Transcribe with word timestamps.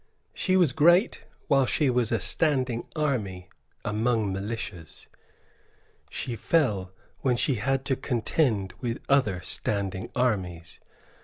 She 0.33 0.57
was 0.57 0.73
great 0.73 1.25
while 1.47 1.67
she 1.67 1.87
was 1.91 2.11
a 2.11 2.19
standing 2.19 2.87
army 2.95 3.49
among 3.85 4.33
militias. 4.33 5.05
She 6.09 6.35
fell 6.35 6.91
when 7.19 7.37
she 7.37 7.53
had 7.61 7.85
to 7.85 7.95
contend 7.95 8.73
with 8.81 9.03
other 9.09 9.41
standing 9.41 10.09
armies. 10.15 10.79